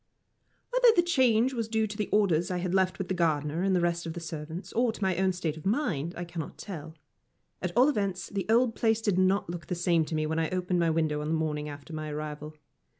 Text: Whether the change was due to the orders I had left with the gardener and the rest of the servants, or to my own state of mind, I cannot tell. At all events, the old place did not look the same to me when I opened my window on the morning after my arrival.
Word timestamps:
Whether 0.71 0.95
the 0.95 1.03
change 1.03 1.53
was 1.53 1.67
due 1.67 1.85
to 1.85 1.95
the 1.95 2.09
orders 2.11 2.49
I 2.49 2.57
had 2.57 2.73
left 2.73 2.97
with 2.97 3.07
the 3.07 3.13
gardener 3.13 3.61
and 3.61 3.75
the 3.75 3.81
rest 3.81 4.07
of 4.07 4.13
the 4.13 4.19
servants, 4.19 4.73
or 4.73 4.91
to 4.91 4.99
my 5.03 5.15
own 5.17 5.31
state 5.31 5.57
of 5.57 5.63
mind, 5.63 6.15
I 6.17 6.25
cannot 6.25 6.57
tell. 6.57 6.95
At 7.61 7.71
all 7.77 7.87
events, 7.87 8.27
the 8.27 8.47
old 8.49 8.73
place 8.73 8.99
did 9.01 9.19
not 9.19 9.47
look 9.47 9.67
the 9.67 9.75
same 9.75 10.03
to 10.05 10.15
me 10.15 10.25
when 10.25 10.39
I 10.39 10.49
opened 10.49 10.79
my 10.79 10.89
window 10.89 11.21
on 11.21 11.27
the 11.27 11.35
morning 11.35 11.69
after 11.69 11.93
my 11.93 12.09
arrival. 12.09 12.55